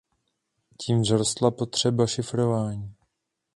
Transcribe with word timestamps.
Tím 0.77 1.01
vzrostla 1.03 1.51
potřeba 1.51 2.07
šifrování. 2.07 2.95